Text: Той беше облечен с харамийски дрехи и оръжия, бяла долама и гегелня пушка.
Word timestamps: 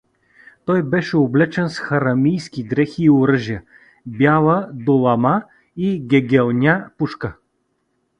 Той 0.65 0.83
беше 0.83 1.17
облечен 1.17 1.69
с 1.69 1.79
харамийски 1.79 2.63
дрехи 2.63 3.03
и 3.03 3.09
оръжия, 3.09 3.63
бяла 4.05 4.69
долама 4.73 5.43
и 5.77 5.99
гегелня 5.99 6.89
пушка. 6.97 7.37